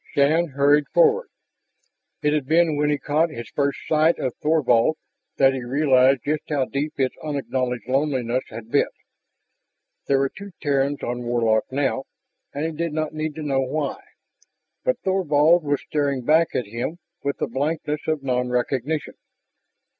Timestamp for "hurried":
0.55-0.87